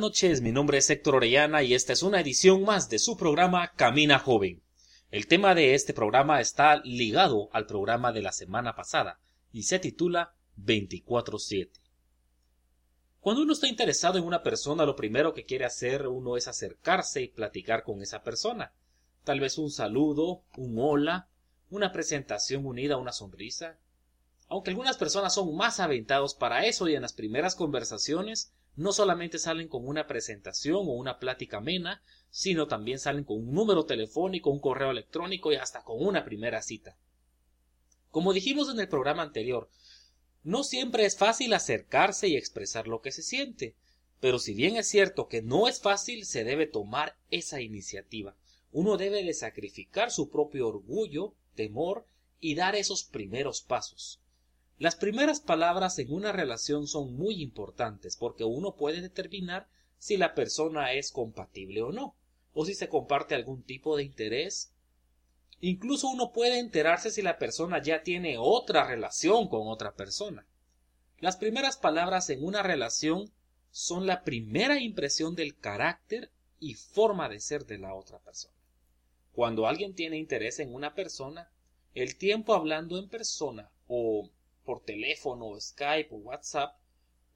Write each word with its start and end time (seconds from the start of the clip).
Buenas 0.00 0.12
noches, 0.12 0.40
mi 0.40 0.50
nombre 0.50 0.78
es 0.78 0.88
Héctor 0.88 1.16
Orellana 1.16 1.62
y 1.62 1.74
esta 1.74 1.92
es 1.92 2.02
una 2.02 2.22
edición 2.22 2.64
más 2.64 2.88
de 2.88 2.98
su 2.98 3.18
programa 3.18 3.72
Camina 3.76 4.18
Joven. 4.18 4.62
El 5.10 5.26
tema 5.26 5.54
de 5.54 5.74
este 5.74 5.92
programa 5.92 6.40
está 6.40 6.80
ligado 6.84 7.50
al 7.52 7.66
programa 7.66 8.10
de 8.10 8.22
la 8.22 8.32
semana 8.32 8.74
pasada 8.74 9.20
y 9.52 9.64
se 9.64 9.78
titula 9.78 10.32
24-7. 10.56 11.68
Cuando 13.20 13.42
uno 13.42 13.52
está 13.52 13.68
interesado 13.68 14.16
en 14.16 14.24
una 14.24 14.42
persona, 14.42 14.86
lo 14.86 14.96
primero 14.96 15.34
que 15.34 15.44
quiere 15.44 15.66
hacer 15.66 16.06
uno 16.06 16.38
es 16.38 16.48
acercarse 16.48 17.20
y 17.20 17.28
platicar 17.28 17.82
con 17.82 18.00
esa 18.00 18.22
persona. 18.22 18.72
Tal 19.24 19.38
vez 19.38 19.58
un 19.58 19.70
saludo, 19.70 20.44
un 20.56 20.78
hola, 20.78 21.28
una 21.68 21.92
presentación 21.92 22.64
unida 22.64 22.94
a 22.94 22.98
una 22.98 23.12
sonrisa. 23.12 23.76
Aunque 24.48 24.70
algunas 24.70 24.96
personas 24.96 25.34
son 25.34 25.54
más 25.54 25.78
aventados 25.78 26.34
para 26.34 26.64
eso 26.64 26.88
y 26.88 26.94
en 26.94 27.02
las 27.02 27.12
primeras 27.12 27.54
conversaciones 27.54 28.54
no 28.80 28.94
solamente 28.94 29.38
salen 29.38 29.68
con 29.68 29.86
una 29.86 30.06
presentación 30.06 30.76
o 30.76 30.92
una 30.92 31.18
plática 31.18 31.58
amena, 31.58 32.02
sino 32.30 32.66
también 32.66 32.98
salen 32.98 33.24
con 33.24 33.36
un 33.36 33.52
número 33.52 33.84
telefónico, 33.84 34.48
un 34.48 34.58
correo 34.58 34.90
electrónico 34.90 35.52
y 35.52 35.56
hasta 35.56 35.84
con 35.84 36.02
una 36.02 36.24
primera 36.24 36.62
cita. 36.62 36.96
Como 38.10 38.32
dijimos 38.32 38.70
en 38.70 38.80
el 38.80 38.88
programa 38.88 39.22
anterior, 39.22 39.68
no 40.44 40.64
siempre 40.64 41.04
es 41.04 41.18
fácil 41.18 41.52
acercarse 41.52 42.28
y 42.28 42.36
expresar 42.36 42.88
lo 42.88 43.02
que 43.02 43.12
se 43.12 43.22
siente, 43.22 43.76
pero 44.18 44.38
si 44.38 44.54
bien 44.54 44.76
es 44.76 44.88
cierto 44.88 45.28
que 45.28 45.42
no 45.42 45.68
es 45.68 45.82
fácil, 45.82 46.24
se 46.24 46.44
debe 46.44 46.66
tomar 46.66 47.18
esa 47.30 47.60
iniciativa. 47.60 48.34
Uno 48.72 48.96
debe 48.96 49.22
de 49.22 49.34
sacrificar 49.34 50.10
su 50.10 50.30
propio 50.30 50.66
orgullo, 50.66 51.34
temor 51.54 52.06
y 52.40 52.54
dar 52.54 52.76
esos 52.76 53.04
primeros 53.04 53.60
pasos. 53.60 54.22
Las 54.80 54.96
primeras 54.96 55.40
palabras 55.40 55.98
en 55.98 56.10
una 56.10 56.32
relación 56.32 56.86
son 56.86 57.14
muy 57.14 57.42
importantes 57.42 58.16
porque 58.16 58.44
uno 58.44 58.76
puede 58.76 59.02
determinar 59.02 59.68
si 59.98 60.16
la 60.16 60.34
persona 60.34 60.94
es 60.94 61.12
compatible 61.12 61.82
o 61.82 61.92
no, 61.92 62.16
o 62.54 62.64
si 62.64 62.72
se 62.72 62.88
comparte 62.88 63.34
algún 63.34 63.62
tipo 63.62 63.94
de 63.98 64.04
interés. 64.04 64.72
Incluso 65.60 66.08
uno 66.08 66.32
puede 66.32 66.58
enterarse 66.58 67.10
si 67.10 67.20
la 67.20 67.36
persona 67.36 67.82
ya 67.82 68.02
tiene 68.02 68.38
otra 68.38 68.86
relación 68.86 69.48
con 69.48 69.68
otra 69.68 69.92
persona. 69.92 70.46
Las 71.18 71.36
primeras 71.36 71.76
palabras 71.76 72.30
en 72.30 72.42
una 72.42 72.62
relación 72.62 73.30
son 73.70 74.06
la 74.06 74.24
primera 74.24 74.80
impresión 74.80 75.34
del 75.34 75.58
carácter 75.58 76.30
y 76.58 76.72
forma 76.72 77.28
de 77.28 77.40
ser 77.40 77.66
de 77.66 77.76
la 77.76 77.94
otra 77.94 78.18
persona. 78.20 78.56
Cuando 79.32 79.66
alguien 79.66 79.94
tiene 79.94 80.16
interés 80.16 80.58
en 80.58 80.72
una 80.72 80.94
persona, 80.94 81.52
el 81.94 82.16
tiempo 82.16 82.54
hablando 82.54 82.98
en 82.98 83.10
persona 83.10 83.70
o 83.86 84.30
por 84.70 84.84
teléfono, 84.84 85.60
Skype 85.60 86.14
o 86.14 86.18
WhatsApp, 86.18 86.78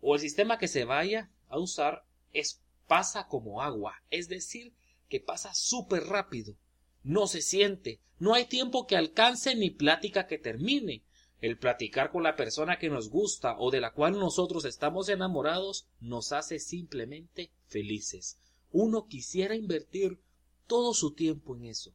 o 0.00 0.14
el 0.14 0.20
sistema 0.20 0.56
que 0.56 0.68
se 0.68 0.84
vaya 0.84 1.32
a 1.48 1.58
usar, 1.58 2.06
es 2.32 2.62
pasa 2.86 3.26
como 3.26 3.60
agua, 3.60 4.00
es 4.08 4.28
decir, 4.28 4.72
que 5.08 5.18
pasa 5.18 5.52
súper 5.52 6.04
rápido, 6.04 6.54
no 7.02 7.26
se 7.26 7.42
siente, 7.42 7.98
no 8.20 8.34
hay 8.34 8.44
tiempo 8.44 8.86
que 8.86 8.96
alcance 8.96 9.56
ni 9.56 9.70
plática 9.70 10.28
que 10.28 10.38
termine. 10.38 11.02
El 11.40 11.58
platicar 11.58 12.12
con 12.12 12.22
la 12.22 12.36
persona 12.36 12.78
que 12.78 12.88
nos 12.88 13.10
gusta 13.10 13.58
o 13.58 13.72
de 13.72 13.80
la 13.80 13.92
cual 13.92 14.12
nosotros 14.12 14.64
estamos 14.64 15.08
enamorados 15.08 15.88
nos 15.98 16.30
hace 16.30 16.60
simplemente 16.60 17.50
felices. 17.66 18.38
Uno 18.70 19.08
quisiera 19.08 19.56
invertir 19.56 20.20
todo 20.68 20.94
su 20.94 21.14
tiempo 21.14 21.56
en 21.56 21.64
eso. 21.64 21.92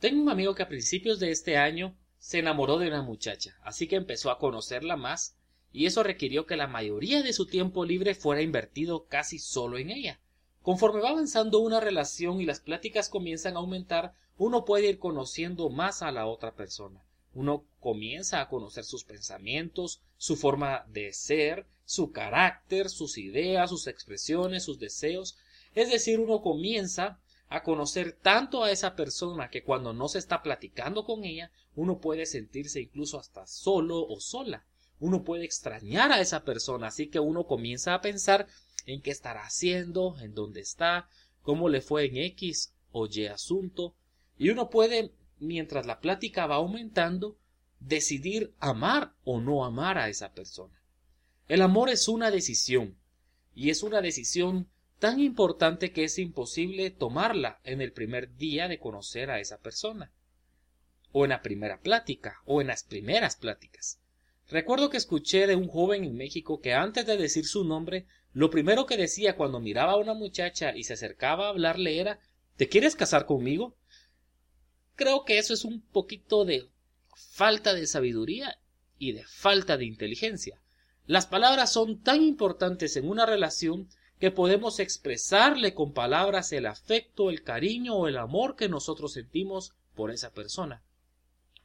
Tengo 0.00 0.20
un 0.20 0.28
amigo 0.28 0.54
que 0.54 0.64
a 0.64 0.68
principios 0.68 1.18
de 1.18 1.30
este 1.30 1.56
año 1.56 1.96
se 2.22 2.38
enamoró 2.38 2.78
de 2.78 2.86
una 2.86 3.02
muchacha, 3.02 3.58
así 3.64 3.88
que 3.88 3.96
empezó 3.96 4.30
a 4.30 4.38
conocerla 4.38 4.96
más, 4.96 5.34
y 5.72 5.86
eso 5.86 6.04
requirió 6.04 6.46
que 6.46 6.54
la 6.54 6.68
mayoría 6.68 7.20
de 7.20 7.32
su 7.32 7.46
tiempo 7.46 7.84
libre 7.84 8.14
fuera 8.14 8.42
invertido 8.42 9.06
casi 9.06 9.40
solo 9.40 9.76
en 9.76 9.90
ella. 9.90 10.20
Conforme 10.62 11.00
va 11.00 11.10
avanzando 11.10 11.58
una 11.58 11.80
relación 11.80 12.40
y 12.40 12.46
las 12.46 12.60
pláticas 12.60 13.08
comienzan 13.08 13.56
a 13.56 13.58
aumentar, 13.58 14.14
uno 14.38 14.64
puede 14.64 14.88
ir 14.88 15.00
conociendo 15.00 15.68
más 15.68 16.00
a 16.00 16.12
la 16.12 16.26
otra 16.26 16.54
persona. 16.54 17.04
Uno 17.34 17.64
comienza 17.80 18.40
a 18.40 18.48
conocer 18.48 18.84
sus 18.84 19.02
pensamientos, 19.02 20.00
su 20.16 20.36
forma 20.36 20.86
de 20.90 21.12
ser, 21.12 21.66
su 21.84 22.12
carácter, 22.12 22.88
sus 22.88 23.18
ideas, 23.18 23.68
sus 23.68 23.88
expresiones, 23.88 24.62
sus 24.62 24.78
deseos. 24.78 25.36
Es 25.74 25.90
decir, 25.90 26.20
uno 26.20 26.40
comienza 26.40 27.18
a 27.52 27.62
conocer 27.62 28.12
tanto 28.12 28.64
a 28.64 28.70
esa 28.70 28.96
persona 28.96 29.50
que 29.50 29.62
cuando 29.62 29.92
no 29.92 30.08
se 30.08 30.18
está 30.18 30.42
platicando 30.42 31.04
con 31.04 31.24
ella, 31.24 31.50
uno 31.74 32.00
puede 32.00 32.24
sentirse 32.26 32.80
incluso 32.80 33.18
hasta 33.18 33.46
solo 33.46 34.06
o 34.06 34.20
sola. 34.20 34.64
Uno 35.00 35.22
puede 35.22 35.44
extrañar 35.44 36.12
a 36.12 36.20
esa 36.20 36.44
persona, 36.44 36.86
así 36.86 37.08
que 37.08 37.20
uno 37.20 37.46
comienza 37.46 37.92
a 37.92 38.00
pensar 38.00 38.46
en 38.86 39.02
qué 39.02 39.10
estará 39.10 39.44
haciendo, 39.44 40.16
en 40.20 40.34
dónde 40.34 40.60
está, 40.60 41.08
cómo 41.42 41.68
le 41.68 41.80
fue 41.80 42.06
en 42.06 42.16
X 42.16 42.72
o 42.90 43.06
Y 43.06 43.26
asunto, 43.26 43.94
y 44.38 44.50
uno 44.50 44.70
puede, 44.70 45.12
mientras 45.38 45.86
la 45.86 46.00
plática 46.00 46.46
va 46.46 46.56
aumentando, 46.56 47.36
decidir 47.80 48.54
amar 48.60 49.14
o 49.24 49.40
no 49.40 49.64
amar 49.64 49.98
a 49.98 50.08
esa 50.08 50.32
persona. 50.32 50.80
El 51.48 51.62
amor 51.62 51.90
es 51.90 52.08
una 52.08 52.30
decisión, 52.30 52.96
y 53.54 53.70
es 53.70 53.82
una 53.82 54.00
decisión 54.00 54.68
tan 55.02 55.18
importante 55.18 55.90
que 55.90 56.04
es 56.04 56.16
imposible 56.20 56.92
tomarla 56.92 57.58
en 57.64 57.80
el 57.80 57.92
primer 57.92 58.36
día 58.36 58.68
de 58.68 58.78
conocer 58.78 59.32
a 59.32 59.40
esa 59.40 59.58
persona, 59.58 60.12
o 61.10 61.24
en 61.24 61.30
la 61.30 61.42
primera 61.42 61.80
plática, 61.80 62.40
o 62.44 62.60
en 62.60 62.68
las 62.68 62.84
primeras 62.84 63.34
pláticas. 63.34 63.98
Recuerdo 64.48 64.90
que 64.90 64.98
escuché 64.98 65.48
de 65.48 65.56
un 65.56 65.66
joven 65.66 66.04
en 66.04 66.14
México 66.14 66.60
que 66.60 66.74
antes 66.74 67.04
de 67.04 67.16
decir 67.16 67.46
su 67.46 67.64
nombre, 67.64 68.06
lo 68.32 68.48
primero 68.48 68.86
que 68.86 68.96
decía 68.96 69.34
cuando 69.34 69.58
miraba 69.58 69.94
a 69.94 69.96
una 69.96 70.14
muchacha 70.14 70.72
y 70.76 70.84
se 70.84 70.92
acercaba 70.92 71.46
a 71.46 71.48
hablarle 71.48 71.98
era 71.98 72.20
¿Te 72.56 72.68
quieres 72.68 72.94
casar 72.94 73.26
conmigo? 73.26 73.76
Creo 74.94 75.24
que 75.24 75.38
eso 75.38 75.52
es 75.52 75.64
un 75.64 75.80
poquito 75.80 76.44
de 76.44 76.70
falta 77.16 77.74
de 77.74 77.88
sabiduría 77.88 78.56
y 78.98 79.10
de 79.14 79.24
falta 79.24 79.76
de 79.76 79.84
inteligencia. 79.84 80.62
Las 81.06 81.26
palabras 81.26 81.72
son 81.72 82.00
tan 82.00 82.22
importantes 82.22 82.96
en 82.96 83.08
una 83.08 83.26
relación 83.26 83.88
que 84.22 84.30
podemos 84.30 84.78
expresarle 84.78 85.74
con 85.74 85.92
palabras 85.92 86.52
el 86.52 86.66
afecto, 86.66 87.28
el 87.28 87.42
cariño 87.42 87.96
o 87.96 88.06
el 88.06 88.16
amor 88.16 88.54
que 88.54 88.68
nosotros 88.68 89.14
sentimos 89.14 89.72
por 89.96 90.12
esa 90.12 90.30
persona. 90.30 90.80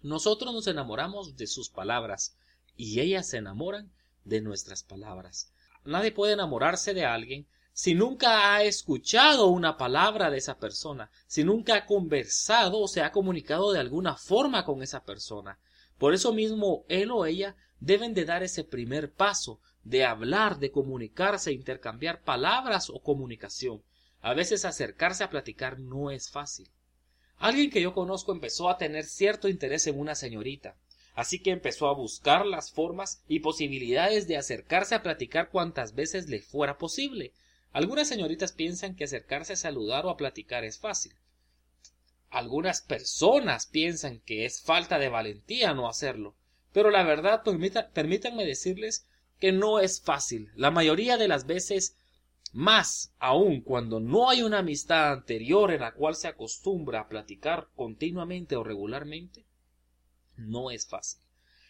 Nosotros 0.01 0.51
nos 0.55 0.65
enamoramos 0.65 1.37
de 1.37 1.45
sus 1.45 1.69
palabras 1.69 2.35
y 2.75 2.99
ellas 2.99 3.29
se 3.29 3.37
enamoran 3.37 3.91
de 4.23 4.41
nuestras 4.41 4.81
palabras. 4.81 5.51
Nadie 5.85 6.11
puede 6.11 6.33
enamorarse 6.33 6.95
de 6.95 7.05
alguien 7.05 7.45
si 7.73 7.93
nunca 7.93 8.55
ha 8.55 8.63
escuchado 8.63 9.49
una 9.49 9.77
palabra 9.77 10.31
de 10.31 10.39
esa 10.39 10.57
persona, 10.57 11.11
si 11.27 11.43
nunca 11.43 11.75
ha 11.75 11.85
conversado 11.85 12.79
o 12.79 12.87
se 12.87 13.03
ha 13.03 13.11
comunicado 13.11 13.71
de 13.71 13.81
alguna 13.81 14.15
forma 14.15 14.65
con 14.65 14.81
esa 14.81 15.03
persona. 15.03 15.59
Por 15.99 16.15
eso 16.15 16.33
mismo 16.33 16.85
él 16.89 17.11
o 17.11 17.27
ella 17.27 17.55
deben 17.79 18.15
de 18.15 18.25
dar 18.25 18.41
ese 18.41 18.63
primer 18.63 19.13
paso 19.13 19.59
de 19.89 20.03
hablar, 20.03 20.59
de 20.59 20.69
comunicarse, 20.69 21.53
intercambiar 21.53 22.21
palabras 22.21 22.89
o 22.89 22.99
comunicación. 22.99 23.81
A 24.21 24.33
veces 24.33 24.65
acercarse 24.65 25.23
a 25.23 25.29
platicar 25.29 25.79
no 25.79 26.11
es 26.11 26.29
fácil. 26.29 26.69
Alguien 27.37 27.69
que 27.69 27.81
yo 27.81 27.93
conozco 27.93 28.33
empezó 28.33 28.69
a 28.69 28.77
tener 28.77 29.05
cierto 29.05 29.47
interés 29.47 29.87
en 29.87 29.97
una 29.97 30.15
señorita, 30.15 30.75
así 31.13 31.39
que 31.39 31.51
empezó 31.51 31.87
a 31.87 31.93
buscar 31.93 32.45
las 32.45 32.71
formas 32.71 33.23
y 33.29 33.39
posibilidades 33.39 34.27
de 34.27 34.35
acercarse 34.35 34.93
a 34.93 35.03
platicar 35.03 35.49
cuantas 35.49 35.95
veces 35.95 36.27
le 36.27 36.41
fuera 36.41 36.77
posible. 36.77 37.31
Algunas 37.71 38.09
señoritas 38.09 38.51
piensan 38.51 38.95
que 38.95 39.05
acercarse 39.05 39.53
a 39.53 39.57
saludar 39.57 40.05
o 40.05 40.09
a 40.09 40.17
platicar 40.17 40.65
es 40.65 40.79
fácil. 40.79 41.13
Algunas 42.29 42.81
personas 42.81 43.67
piensan 43.67 44.19
que 44.19 44.43
es 44.43 44.61
falta 44.61 44.99
de 44.99 45.07
valentía 45.07 45.73
no 45.73 45.87
hacerlo, 45.87 46.35
pero 46.73 46.91
la 46.91 47.03
verdad 47.03 47.43
permítanme 47.93 48.45
decirles 48.45 49.06
que 49.39 49.51
no 49.51 49.79
es 49.79 50.01
fácil. 50.01 50.51
La 50.55 50.71
mayoría 50.71 51.17
de 51.17 51.27
las 51.27 51.45
veces, 51.45 51.95
más 52.53 53.13
aún 53.19 53.61
cuando 53.61 53.99
no 53.99 54.29
hay 54.29 54.41
una 54.41 54.59
amistad 54.59 55.11
anterior 55.11 55.71
en 55.71 55.81
la 55.81 55.93
cual 55.93 56.15
se 56.15 56.27
acostumbra 56.27 57.01
a 57.01 57.07
platicar 57.07 57.69
continuamente 57.75 58.55
o 58.55 58.63
regularmente, 58.63 59.45
no 60.37 60.71
es 60.71 60.87
fácil. 60.87 61.21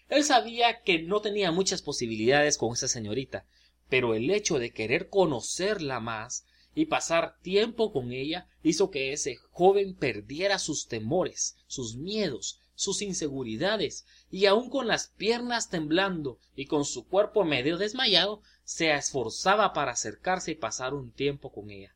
Él 0.09 0.23
sabía 0.23 0.81
que 0.81 1.01
no 1.01 1.21
tenía 1.21 1.51
muchas 1.51 1.81
posibilidades 1.81 2.57
con 2.57 2.73
esa 2.73 2.87
señorita, 2.87 3.45
pero 3.89 4.13
el 4.13 4.29
hecho 4.29 4.59
de 4.59 4.71
querer 4.71 5.09
conocerla 5.09 5.99
más 5.99 6.45
y 6.75 6.85
pasar 6.85 7.37
tiempo 7.41 7.91
con 7.91 8.11
ella 8.11 8.47
hizo 8.63 8.91
que 8.91 9.11
ese 9.11 9.37
joven 9.51 9.95
perdiera 9.95 10.59
sus 10.59 10.87
temores, 10.87 11.57
sus 11.67 11.97
miedos, 11.97 12.61
sus 12.77 13.01
inseguridades, 13.01 14.05
y 14.29 14.45
aun 14.45 14.69
con 14.69 14.87
las 14.87 15.07
piernas 15.07 15.69
temblando 15.69 16.37
y 16.55 16.67
con 16.67 16.85
su 16.85 17.07
cuerpo 17.07 17.43
medio 17.43 17.77
desmayado, 17.77 18.43
se 18.63 18.93
esforzaba 18.93 19.73
para 19.73 19.93
acercarse 19.93 20.51
y 20.51 20.55
pasar 20.55 20.93
un 20.93 21.11
tiempo 21.11 21.51
con 21.51 21.71
ella. 21.71 21.95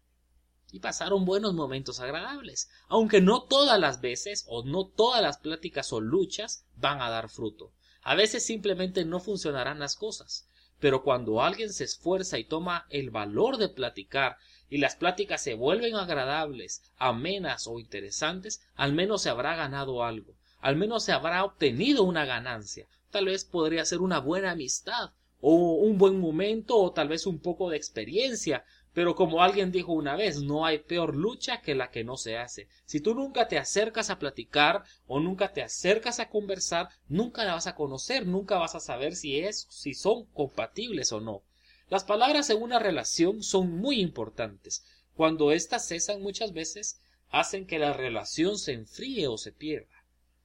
Y 0.71 0.79
pasaron 0.79 1.23
buenos 1.23 1.53
momentos 1.53 1.99
agradables, 1.99 2.71
aunque 2.87 3.21
no 3.21 3.43
todas 3.43 3.79
las 3.79 4.01
veces 4.01 4.45
o 4.47 4.63
no 4.63 4.87
todas 4.87 5.21
las 5.21 5.37
pláticas 5.37 5.93
o 5.93 6.01
luchas 6.01 6.65
van 6.77 6.99
a 6.99 7.11
dar 7.11 7.29
fruto. 7.29 7.71
A 8.01 8.15
veces 8.15 8.43
simplemente 8.43 9.05
no 9.05 9.19
funcionarán 9.19 9.77
las 9.77 9.95
cosas, 9.95 10.47
pero 10.79 11.03
cuando 11.03 11.43
alguien 11.43 11.71
se 11.71 11.83
esfuerza 11.83 12.39
y 12.39 12.43
toma 12.43 12.87
el 12.89 13.11
valor 13.11 13.57
de 13.57 13.69
platicar 13.69 14.37
y 14.67 14.79
las 14.79 14.95
pláticas 14.95 15.43
se 15.43 15.53
vuelven 15.53 15.95
agradables, 15.95 16.81
amenas 16.97 17.67
o 17.67 17.77
interesantes, 17.77 18.63
al 18.73 18.93
menos 18.93 19.21
se 19.21 19.29
habrá 19.29 19.55
ganado 19.55 20.03
algo, 20.03 20.33
al 20.61 20.75
menos 20.75 21.03
se 21.03 21.11
habrá 21.11 21.43
obtenido 21.43 22.03
una 22.03 22.25
ganancia. 22.25 22.87
Tal 23.09 23.25
vez 23.25 23.43
podría 23.43 23.83
ser 23.83 23.99
una 23.99 24.19
buena 24.19 24.51
amistad, 24.51 25.11
o 25.41 25.73
un 25.73 25.97
buen 25.97 26.19
momento, 26.19 26.77
o 26.77 26.93
tal 26.93 27.07
vez 27.09 27.25
un 27.25 27.39
poco 27.39 27.69
de 27.69 27.77
experiencia, 27.77 28.63
pero 28.93 29.15
como 29.15 29.41
alguien 29.41 29.71
dijo 29.71 29.93
una 29.93 30.15
vez, 30.15 30.41
no 30.41 30.65
hay 30.65 30.79
peor 30.79 31.15
lucha 31.15 31.61
que 31.61 31.75
la 31.75 31.91
que 31.91 32.03
no 32.03 32.17
se 32.17 32.37
hace. 32.37 32.67
Si 32.85 32.99
tú 32.99 33.15
nunca 33.15 33.47
te 33.47 33.57
acercas 33.57 34.09
a 34.09 34.19
platicar 34.19 34.83
o 35.07 35.19
nunca 35.19 35.53
te 35.53 35.63
acercas 35.63 36.19
a 36.19 36.29
conversar, 36.29 36.89
nunca 37.07 37.45
la 37.45 37.53
vas 37.53 37.67
a 37.67 37.75
conocer, 37.75 38.27
nunca 38.27 38.57
vas 38.57 38.75
a 38.75 38.81
saber 38.81 39.15
si 39.15 39.39
es, 39.39 39.65
si 39.69 39.93
son 39.93 40.25
compatibles 40.27 41.11
o 41.11 41.21
no. 41.21 41.41
Las 41.89 42.03
palabras 42.03 42.49
en 42.49 42.61
una 42.61 42.79
relación 42.79 43.43
son 43.43 43.77
muy 43.77 43.99
importantes. 43.99 44.83
Cuando 45.15 45.51
éstas 45.51 45.87
cesan 45.87 46.21
muchas 46.21 46.53
veces, 46.53 46.99
hacen 47.29 47.65
que 47.65 47.79
la 47.79 47.93
relación 47.93 48.57
se 48.57 48.73
enfríe 48.73 49.27
o 49.27 49.37
se 49.37 49.51
pierda. 49.51 50.00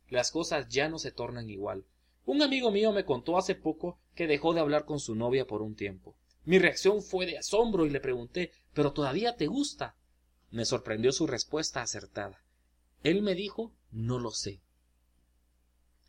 Las 0.09 0.31
cosas 0.31 0.69
ya 0.69 0.89
no 0.89 0.99
se 0.99 1.13
tornan 1.13 1.51
igual. 1.51 1.85
Un 2.25 2.43
amigo 2.43 2.71
mío 2.71 2.93
me 2.93 3.05
contó 3.05 3.39
hace 3.39 3.55
poco 3.55 3.99
que 4.15 4.27
dejó 4.27 4.55
de 4.55 4.61
hablar 4.61 4.85
con 4.85 5.01
su 5.01 5.15
novia 5.15 5.47
por 5.47 5.63
un 5.63 5.75
tiempo. 5.75 6.17
Mi 6.45 6.59
reacción 6.59 7.03
fue 7.03 7.27
de 7.27 7.39
asombro 7.39 7.87
y 7.87 7.91
le 7.91 8.01
pregunté 8.01 8.53
¿Pero 8.73 8.93
todavía 8.93 9.37
te 9.37 9.47
gusta? 9.47 9.97
Me 10.51 10.65
sorprendió 10.65 11.13
su 11.13 11.27
respuesta 11.27 11.83
acertada. 11.83 12.45
Él 13.03 13.23
me 13.23 13.35
dijo 13.35 13.73
No 13.91 14.19
lo 14.19 14.31
sé. 14.31 14.61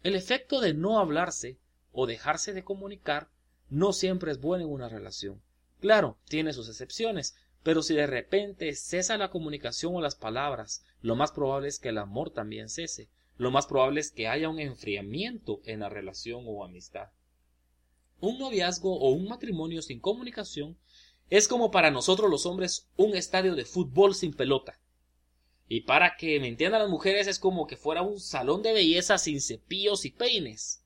El 0.03 0.15
efecto 0.15 0.61
de 0.61 0.73
no 0.73 0.99
hablarse 0.99 1.59
o 1.91 2.05
dejarse 2.05 2.53
de 2.53 2.63
comunicar 2.63 3.29
no 3.69 3.93
siempre 3.93 4.31
es 4.31 4.39
bueno 4.39 4.65
en 4.65 4.71
una 4.71 4.89
relación. 4.89 5.41
Claro, 5.79 6.17
tiene 6.25 6.53
sus 6.53 6.69
excepciones, 6.69 7.35
pero 7.63 7.81
si 7.81 7.95
de 7.95 8.07
repente 8.07 8.73
cesa 8.75 9.17
la 9.17 9.29
comunicación 9.29 9.95
o 9.95 10.01
las 10.01 10.15
palabras, 10.15 10.85
lo 11.01 11.15
más 11.15 11.31
probable 11.31 11.67
es 11.67 11.79
que 11.79 11.89
el 11.89 11.97
amor 11.97 12.29
también 12.29 12.69
cese, 12.69 13.09
lo 13.37 13.51
más 13.51 13.67
probable 13.67 13.99
es 13.99 14.11
que 14.11 14.27
haya 14.27 14.49
un 14.49 14.59
enfriamiento 14.59 15.61
en 15.65 15.81
la 15.81 15.89
relación 15.89 16.43
o 16.47 16.63
amistad. 16.63 17.09
Un 18.19 18.39
noviazgo 18.39 18.97
o 18.97 19.11
un 19.11 19.27
matrimonio 19.27 19.81
sin 19.81 19.99
comunicación 19.99 20.77
es 21.29 21.47
como 21.47 21.69
para 21.69 21.91
nosotros 21.91 22.31
los 22.31 22.45
hombres 22.45 22.87
un 22.95 23.15
estadio 23.15 23.55
de 23.55 23.65
fútbol 23.65 24.15
sin 24.15 24.33
pelota. 24.33 24.79
Y 25.67 25.81
para 25.81 26.15
que 26.15 26.39
me 26.39 26.47
entiendan 26.47 26.81
las 26.81 26.89
mujeres 26.89 27.27
es 27.27 27.39
como 27.39 27.67
que 27.67 27.75
fuera 27.75 28.01
un 28.01 28.19
salón 28.19 28.63
de 28.63 28.73
belleza 28.73 29.17
sin 29.17 29.41
cepillos 29.41 30.05
y 30.05 30.11
peines. 30.11 30.83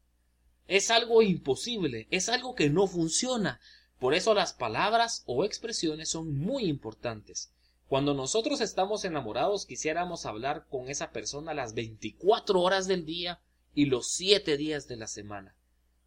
Es 0.67 0.89
algo 0.89 1.21
imposible, 1.21 2.07
es 2.11 2.27
algo 2.29 2.55
que 2.55 2.69
no 2.69 2.87
funciona. 2.87 3.61
Por 3.99 4.15
eso 4.15 4.33
las 4.33 4.53
palabras 4.53 5.23
o 5.27 5.45
expresiones 5.45 6.09
son 6.09 6.35
muy 6.35 6.65
importantes. 6.65 7.53
Cuando 7.91 8.13
nosotros 8.13 8.61
estamos 8.61 9.03
enamorados 9.03 9.65
quisiéramos 9.65 10.25
hablar 10.25 10.65
con 10.69 10.87
esa 10.87 11.11
persona 11.11 11.53
las 11.53 11.73
24 11.73 12.61
horas 12.61 12.87
del 12.87 13.05
día 13.05 13.41
y 13.75 13.87
los 13.87 14.13
7 14.13 14.55
días 14.55 14.87
de 14.87 14.95
la 14.95 15.07
semana 15.07 15.57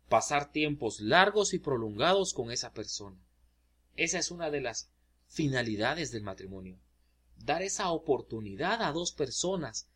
pasar 0.08 0.50
tiempos 0.50 1.00
largos 1.00 1.52
y 1.52 1.58
prolongados 1.58 2.32
con 2.32 2.50
esa 2.50 2.72
persona. 2.72 3.19
Esa 3.96 4.19
es 4.19 4.31
una 4.31 4.50
de 4.50 4.62
las 4.62 4.88
finalidades 5.26 6.10
del 6.10 6.22
matrimonio. 6.22 6.78
Dar 7.36 7.60
esa 7.60 7.90
oportunidad 7.90 8.81
a 8.81 8.90
dos 8.92 9.12
personas 9.12 9.86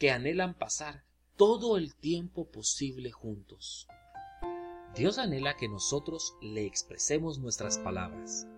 que 0.00 0.10
anhelan 0.10 0.52
pasar 0.52 1.04
todo 1.36 1.76
el 1.76 1.94
tiempo 1.94 2.50
posible 2.50 3.12
juntos. 3.12 3.86
Dios 4.96 5.16
anhela 5.16 5.56
que 5.56 5.68
nosotros 5.68 6.34
le 6.42 6.66
expresemos 6.66 7.38
nuestras 7.38 7.78
palabras. 7.78 8.48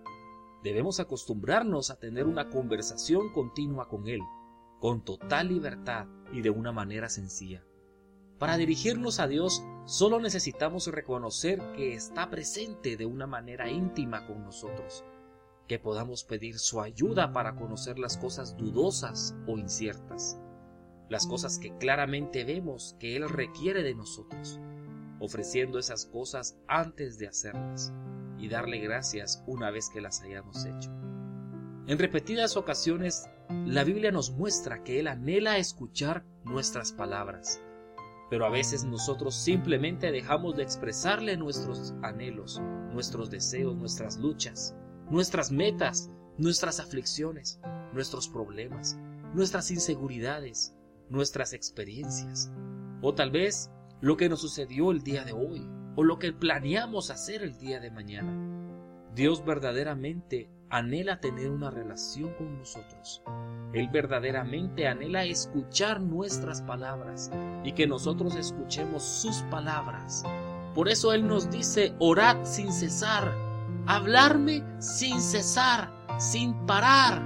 Debemos 0.63 0.99
acostumbrarnos 0.99 1.89
a 1.89 1.99
tener 1.99 2.25
una 2.25 2.49
conversación 2.49 3.31
continua 3.31 3.87
con 3.87 4.07
Él, 4.07 4.19
con 4.79 5.05
total 5.05 5.47
libertad 5.47 6.07
y 6.33 6.41
de 6.41 6.49
una 6.49 6.73
manera 6.73 7.07
sencilla. 7.07 7.63
Para 8.39 8.57
dirigirnos 8.57 9.19
a 9.19 9.27
Dios 9.27 9.63
solo 9.85 10.19
necesitamos 10.19 10.87
reconocer 10.87 11.61
que 11.73 11.93
está 11.93 12.29
presente 12.29 12.97
de 12.97 13.05
una 13.05 13.25
manera 13.25 13.69
íntima 13.69 14.27
con 14.27 14.43
nosotros, 14.43 15.05
que 15.67 15.79
podamos 15.79 16.25
pedir 16.25 16.59
su 16.59 16.81
ayuda 16.81 17.31
para 17.31 17.55
conocer 17.55 17.97
las 17.97 18.17
cosas 18.17 18.57
dudosas 18.57 19.35
o 19.47 19.57
inciertas, 19.57 20.41
las 21.09 21.25
cosas 21.25 21.57
que 21.57 21.77
claramente 21.77 22.43
vemos 22.43 22.97
que 22.99 23.15
Él 23.15 23.29
requiere 23.29 23.81
de 23.81 23.95
nosotros, 23.95 24.59
ofreciendo 25.21 25.79
esas 25.79 26.05
cosas 26.05 26.57
antes 26.67 27.17
de 27.17 27.27
hacerlas 27.27 27.93
y 28.39 28.47
darle 28.47 28.79
gracias 28.79 29.43
una 29.47 29.71
vez 29.71 29.89
que 29.89 30.01
las 30.01 30.21
hayamos 30.21 30.65
hecho. 30.65 30.91
En 31.87 31.97
repetidas 31.97 32.57
ocasiones, 32.57 33.29
la 33.65 33.83
Biblia 33.83 34.11
nos 34.11 34.31
muestra 34.31 34.83
que 34.83 34.99
Él 34.99 35.07
anhela 35.07 35.57
escuchar 35.57 36.23
nuestras 36.43 36.91
palabras 36.91 37.61
pero 38.29 38.45
a 38.45 38.49
veces 38.49 38.83
nosotros 38.83 39.35
simplemente 39.35 40.11
dejamos 40.11 40.55
de 40.55 40.63
expresarle 40.63 41.35
nuestros 41.35 41.93
anhelos, 42.03 42.61
nuestros 42.93 43.29
deseos, 43.29 43.75
nuestras 43.75 44.17
luchas, 44.17 44.75
nuestras 45.09 45.51
metas, 45.51 46.11
nuestras 46.37 46.79
aflicciones, 46.79 47.59
nuestros 47.91 48.29
problemas, 48.29 48.97
nuestras 49.33 49.71
inseguridades, 49.71 50.75
nuestras 51.09 51.53
experiencias, 51.53 52.51
o 53.01 53.15
tal 53.15 53.31
vez 53.31 53.71
lo 53.99 54.15
que 54.15 54.29
nos 54.29 54.41
sucedió 54.41 54.91
el 54.91 55.01
día 55.01 55.25
de 55.25 55.33
hoy, 55.33 55.67
o 55.99 56.03
lo 56.05 56.17
que 56.17 56.31
planeamos 56.31 57.11
hacer 57.11 57.43
el 57.43 57.57
día 57.57 57.81
de 57.81 57.91
mañana. 57.91 58.31
Dios 59.13 59.43
verdaderamente 59.43 60.49
anhela 60.69 61.19
tener 61.19 61.49
una 61.51 61.71
relación 61.71 62.33
con 62.35 62.57
nosotros. 62.57 63.21
Él 63.73 63.89
verdaderamente 63.89 64.87
anhela 64.87 65.25
escuchar 65.25 65.99
nuestras 65.99 66.61
palabras 66.61 67.29
y 67.65 67.73
que 67.73 67.85
nosotros 67.85 68.37
escuchemos 68.37 69.03
sus 69.03 69.41
palabras. 69.51 70.23
Por 70.73 70.87
eso 70.87 71.11
Él 71.11 71.27
nos 71.27 71.51
dice, 71.51 71.93
orad 71.99 72.45
sin 72.45 72.71
cesar, 72.71 73.35
hablarme 73.85 74.63
sin 74.79 75.19
cesar, 75.19 75.91
sin 76.17 76.53
parar, 76.65 77.21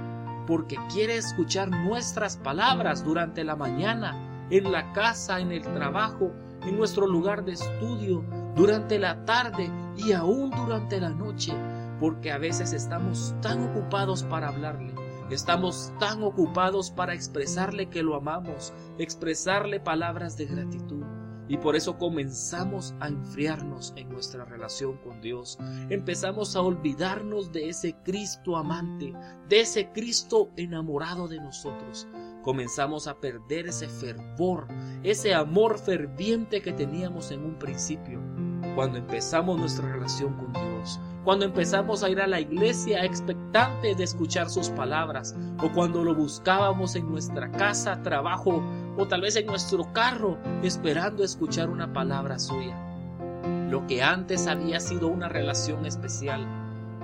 porque 0.48 0.78
quiere 0.92 1.16
escuchar 1.16 1.70
nuestras 1.70 2.38
palabras 2.38 3.04
durante 3.04 3.44
la 3.44 3.54
mañana, 3.54 4.48
en 4.50 4.72
la 4.72 4.92
casa, 4.92 5.38
en 5.38 5.52
el 5.52 5.62
trabajo, 5.62 6.32
en 6.66 6.76
nuestro 6.76 7.06
lugar 7.06 7.44
de 7.44 7.52
estudio, 7.52 8.24
durante 8.54 8.98
la 8.98 9.24
tarde 9.24 9.70
y 9.96 10.12
aún 10.12 10.50
durante 10.50 11.00
la 11.00 11.10
noche 11.10 11.52
porque 12.00 12.32
a 12.32 12.38
veces 12.38 12.72
estamos 12.72 13.34
tan 13.40 13.70
ocupados 13.70 14.24
para 14.24 14.48
hablarle, 14.48 14.94
estamos 15.30 15.92
tan 15.98 16.22
ocupados 16.22 16.90
para 16.90 17.14
expresarle 17.14 17.88
que 17.88 18.02
lo 18.02 18.16
amamos, 18.16 18.72
expresarle 18.98 19.80
palabras 19.80 20.36
de 20.36 20.46
gratitud. 20.46 21.04
Y 21.46 21.58
por 21.58 21.76
eso 21.76 21.98
comenzamos 21.98 22.94
a 23.00 23.08
enfriarnos 23.08 23.92
en 23.96 24.08
nuestra 24.08 24.46
relación 24.46 24.96
con 24.98 25.20
Dios. 25.20 25.58
Empezamos 25.90 26.56
a 26.56 26.62
olvidarnos 26.62 27.52
de 27.52 27.68
ese 27.68 27.96
Cristo 28.02 28.56
amante, 28.56 29.12
de 29.48 29.60
ese 29.60 29.92
Cristo 29.92 30.50
enamorado 30.56 31.28
de 31.28 31.40
nosotros. 31.40 32.08
Comenzamos 32.44 33.06
a 33.06 33.18
perder 33.18 33.68
ese 33.68 33.88
fervor, 33.88 34.68
ese 35.02 35.34
amor 35.34 35.78
ferviente 35.78 36.60
que 36.60 36.72
teníamos 36.72 37.30
en 37.30 37.44
un 37.44 37.58
principio, 37.58 38.20
cuando 38.74 38.98
empezamos 38.98 39.58
nuestra 39.58 39.90
relación 39.90 40.34
con 40.34 40.52
Dios 40.52 41.00
cuando 41.24 41.46
empezamos 41.46 42.02
a 42.02 42.10
ir 42.10 42.20
a 42.20 42.26
la 42.26 42.38
iglesia 42.38 43.02
expectantes 43.02 43.96
de 43.96 44.04
escuchar 44.04 44.50
sus 44.50 44.68
palabras, 44.68 45.34
o 45.62 45.72
cuando 45.72 46.04
lo 46.04 46.14
buscábamos 46.14 46.94
en 46.96 47.10
nuestra 47.10 47.50
casa, 47.50 48.02
trabajo, 48.02 48.62
o 48.98 49.08
tal 49.08 49.22
vez 49.22 49.34
en 49.36 49.46
nuestro 49.46 49.90
carro, 49.94 50.36
esperando 50.62 51.24
escuchar 51.24 51.70
una 51.70 51.90
palabra 51.92 52.38
suya. 52.38 52.78
Lo 53.70 53.86
que 53.86 54.02
antes 54.02 54.46
había 54.46 54.78
sido 54.80 55.08
una 55.08 55.30
relación 55.30 55.86
especial 55.86 56.46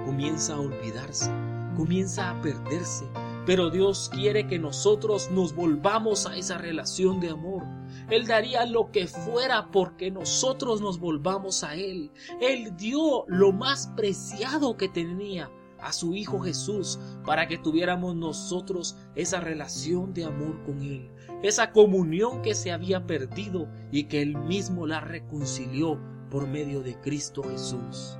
comienza 0.04 0.54
a 0.54 0.60
olvidarse, 0.60 1.30
comienza 1.74 2.30
a 2.30 2.42
perderse, 2.42 3.06
pero 3.50 3.68
Dios 3.68 4.08
quiere 4.14 4.46
que 4.46 4.60
nosotros 4.60 5.28
nos 5.32 5.56
volvamos 5.56 6.24
a 6.24 6.36
esa 6.36 6.56
relación 6.56 7.18
de 7.18 7.30
amor 7.30 7.64
él 8.10 8.28
daría 8.28 8.64
lo 8.64 8.92
que 8.92 9.08
fuera 9.08 9.72
porque 9.72 10.12
nosotros 10.12 10.80
nos 10.80 11.00
volvamos 11.00 11.64
a 11.64 11.74
Él. 11.74 12.12
Él 12.40 12.76
dio 12.76 13.24
lo 13.26 13.50
más 13.50 13.88
preciado 13.96 14.76
que 14.76 14.88
tenía 14.88 15.50
a 15.80 15.92
su 15.92 16.14
Hijo 16.14 16.38
Jesús 16.38 17.00
para 17.26 17.48
que 17.48 17.58
tuviéramos 17.58 18.14
nosotros 18.14 18.96
esa 19.16 19.40
relación 19.40 20.14
de 20.14 20.26
amor 20.26 20.62
con 20.64 20.80
Él, 20.82 21.10
esa 21.42 21.72
comunión 21.72 22.42
que 22.42 22.54
se 22.54 22.70
había 22.70 23.04
perdido 23.04 23.68
y 23.90 24.04
que 24.04 24.22
Él 24.22 24.36
mismo 24.36 24.86
la 24.86 25.00
reconcilió 25.00 26.00
por 26.30 26.46
medio 26.46 26.82
de 26.82 27.00
Cristo 27.00 27.42
Jesús. 27.42 28.16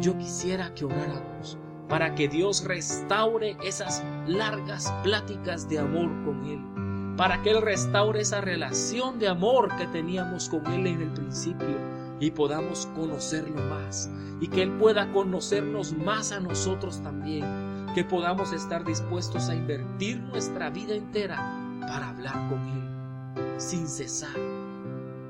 Yo 0.00 0.16
quisiera 0.16 0.72
que 0.74 0.86
oráramos 0.86 1.58
para 1.90 2.14
que 2.14 2.28
Dios 2.28 2.64
restaure 2.64 3.56
esas 3.64 4.02
largas 4.28 4.90
pláticas 5.02 5.68
de 5.68 5.80
amor 5.80 6.08
con 6.24 6.46
Él, 6.46 7.16
para 7.16 7.42
que 7.42 7.50
Él 7.50 7.60
restaure 7.60 8.20
esa 8.20 8.40
relación 8.40 9.18
de 9.18 9.28
amor 9.28 9.76
que 9.76 9.88
teníamos 9.88 10.48
con 10.48 10.64
Él 10.68 10.86
en 10.86 11.02
el 11.02 11.10
principio 11.10 11.76
y 12.20 12.30
podamos 12.30 12.86
conocerlo 12.94 13.60
más 13.64 14.08
y 14.40 14.46
que 14.46 14.62
Él 14.62 14.70
pueda 14.78 15.10
conocernos 15.12 15.92
más 15.92 16.30
a 16.30 16.38
nosotros 16.38 17.02
también, 17.02 17.44
que 17.92 18.04
podamos 18.04 18.52
estar 18.52 18.84
dispuestos 18.84 19.48
a 19.48 19.56
invertir 19.56 20.20
nuestra 20.20 20.70
vida 20.70 20.94
entera 20.94 21.38
para 21.80 22.10
hablar 22.10 22.48
con 22.48 22.60
Él, 22.68 23.60
sin 23.60 23.88
cesar, 23.88 24.38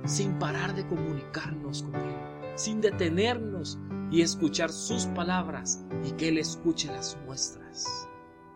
sin 0.04 0.38
parar 0.38 0.74
de 0.74 0.86
comunicarnos 0.86 1.84
con 1.84 1.94
Él, 1.94 2.16
sin 2.54 2.82
detenernos 2.82 3.78
y 4.10 4.22
escuchar 4.22 4.70
sus 4.70 5.06
palabras 5.06 5.84
y 6.04 6.12
que 6.12 6.28
Él 6.28 6.38
escuche 6.38 6.88
las 6.88 7.16
nuestras. 7.26 8.08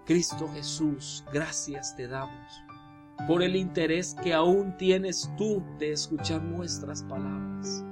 Cristo 0.04 0.48
Jesús, 0.52 1.24
gracias 1.32 1.96
te 1.96 2.08
damos 2.08 2.64
por 3.26 3.42
el 3.42 3.56
interés 3.56 4.14
que 4.22 4.34
aún 4.34 4.76
tienes 4.76 5.30
tú 5.38 5.62
de 5.78 5.92
escuchar 5.92 6.42
nuestras 6.42 7.02
palabras. 7.04 7.84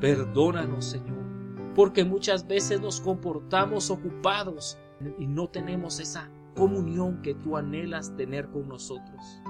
Perdónanos, 0.00 0.84
Señor, 0.84 1.74
porque 1.74 2.04
muchas 2.04 2.46
veces 2.46 2.80
nos 2.80 3.00
comportamos 3.00 3.90
ocupados 3.90 4.78
y 5.18 5.26
no 5.26 5.48
tenemos 5.48 5.98
esa 5.98 6.30
comunión 6.54 7.22
que 7.22 7.34
tú 7.34 7.56
anhelas 7.56 8.14
tener 8.16 8.50
con 8.50 8.68
nosotros. 8.68 9.42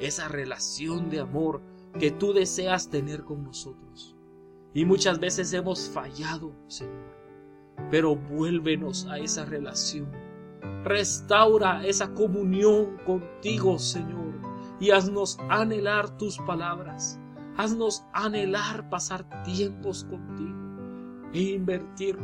Esa 0.00 0.28
relación 0.28 1.08
de 1.08 1.20
amor 1.20 1.62
que 1.98 2.10
tú 2.10 2.32
deseas 2.32 2.90
tener 2.90 3.22
con 3.24 3.44
nosotros. 3.44 4.16
Y 4.76 4.84
muchas 4.84 5.18
veces 5.18 5.54
hemos 5.54 5.88
fallado, 5.88 6.52
Señor. 6.66 7.16
Pero 7.90 8.14
vuélvenos 8.14 9.06
a 9.06 9.16
esa 9.16 9.46
relación. 9.46 10.06
Restaura 10.84 11.86
esa 11.86 12.12
comunión 12.12 12.98
contigo, 13.06 13.78
Señor. 13.78 14.34
Y 14.78 14.90
haznos 14.90 15.38
anhelar 15.48 16.18
tus 16.18 16.36
palabras. 16.40 17.18
Haznos 17.56 18.04
anhelar 18.12 18.90
pasar 18.90 19.42
tiempos 19.44 20.04
contigo 20.04 20.58
e 21.32 21.40
invertir 21.40 22.18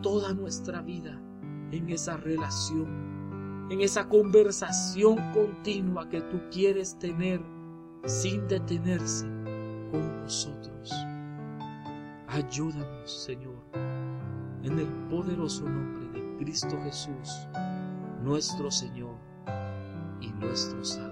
toda 0.00 0.32
nuestra 0.32 0.80
vida 0.80 1.20
en 1.72 1.90
esa 1.90 2.16
relación, 2.16 3.68
en 3.70 3.82
esa 3.82 4.08
conversación 4.08 5.18
continua 5.34 6.08
que 6.08 6.22
tú 6.22 6.40
quieres 6.50 6.98
tener 6.98 7.42
sin 8.06 8.48
detenerse 8.48 9.26
con 9.90 10.22
nosotros. 10.22 10.90
Ayúdanos, 12.30 13.24
Señor, 13.24 13.64
en 14.62 14.78
el 14.78 14.86
poderoso 15.08 15.66
nombre 15.66 16.20
de 16.20 16.36
Cristo 16.36 16.78
Jesús, 16.84 17.48
nuestro 18.22 18.70
Señor 18.70 19.16
y 20.20 20.28
nuestro 20.32 20.84
Salvador. 20.84 21.07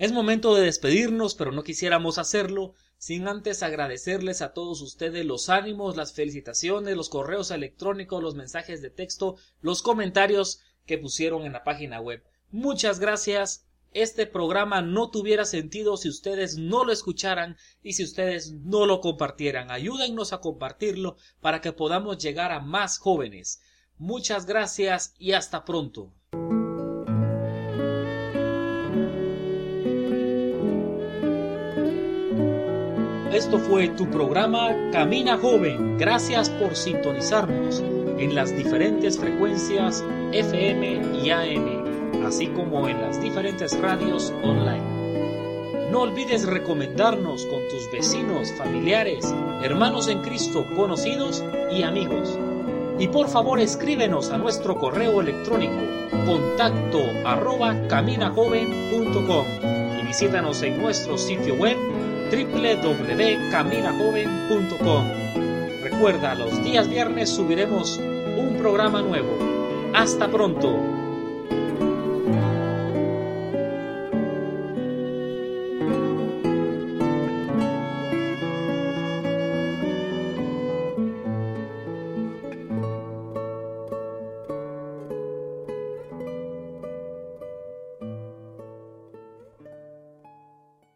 Es 0.00 0.12
momento 0.12 0.54
de 0.54 0.62
despedirnos, 0.62 1.34
pero 1.34 1.52
no 1.52 1.62
quisiéramos 1.62 2.16
hacerlo 2.16 2.72
sin 2.96 3.28
antes 3.28 3.62
agradecerles 3.62 4.40
a 4.40 4.54
todos 4.54 4.80
ustedes 4.80 5.26
los 5.26 5.50
ánimos, 5.50 5.94
las 5.94 6.14
felicitaciones, 6.14 6.96
los 6.96 7.10
correos 7.10 7.50
electrónicos, 7.50 8.22
los 8.22 8.34
mensajes 8.34 8.80
de 8.80 8.88
texto, 8.88 9.36
los 9.60 9.82
comentarios 9.82 10.62
que 10.86 10.96
pusieron 10.96 11.42
en 11.42 11.52
la 11.52 11.64
página 11.64 12.00
web. 12.00 12.24
Muchas 12.50 12.98
gracias. 12.98 13.66
Este 13.92 14.26
programa 14.26 14.80
no 14.80 15.10
tuviera 15.10 15.44
sentido 15.44 15.98
si 15.98 16.08
ustedes 16.08 16.56
no 16.56 16.86
lo 16.86 16.92
escucharan 16.92 17.58
y 17.82 17.92
si 17.92 18.02
ustedes 18.02 18.52
no 18.52 18.86
lo 18.86 19.02
compartieran. 19.02 19.70
Ayúdennos 19.70 20.32
a 20.32 20.40
compartirlo 20.40 21.18
para 21.42 21.60
que 21.60 21.74
podamos 21.74 22.16
llegar 22.16 22.52
a 22.52 22.60
más 22.60 22.96
jóvenes. 22.96 23.60
Muchas 23.98 24.46
gracias 24.46 25.12
y 25.18 25.32
hasta 25.32 25.66
pronto. 25.66 26.10
Esto 33.40 33.58
fue 33.58 33.88
tu 33.88 34.06
programa 34.10 34.76
Camina 34.92 35.38
Joven. 35.38 35.96
Gracias 35.96 36.50
por 36.50 36.76
sintonizarnos 36.76 37.80
en 38.18 38.34
las 38.34 38.54
diferentes 38.54 39.18
frecuencias 39.18 40.04
FM 40.30 41.00
y 41.24 41.30
AM, 41.30 42.26
así 42.26 42.48
como 42.48 42.86
en 42.86 43.00
las 43.00 43.18
diferentes 43.18 43.80
radios 43.80 44.30
online. 44.42 44.84
No 45.90 46.02
olvides 46.02 46.46
recomendarnos 46.46 47.46
con 47.46 47.66
tus 47.70 47.90
vecinos, 47.90 48.52
familiares, 48.58 49.34
hermanos 49.64 50.08
en 50.08 50.20
Cristo, 50.20 50.66
conocidos 50.76 51.42
y 51.72 51.82
amigos. 51.82 52.38
Y 52.98 53.08
por 53.08 53.26
favor 53.28 53.58
escríbenos 53.58 54.30
a 54.32 54.36
nuestro 54.36 54.76
correo 54.76 55.22
electrónico 55.22 55.80
contacto 56.26 57.00
arroba 57.24 57.74
caminajoven.com 57.88 59.46
y 59.98 60.06
visítanos 60.06 60.62
en 60.62 60.82
nuestro 60.82 61.16
sitio 61.16 61.54
web 61.54 61.78
www.caminajoven.com. 62.30 65.04
Recuerda, 65.82 66.34
los 66.34 66.62
días 66.62 66.88
viernes 66.88 67.30
subiremos 67.30 67.98
un 67.98 68.56
programa 68.58 69.00
nuevo. 69.02 69.38
Hasta 69.94 70.28
pronto. 70.28 70.99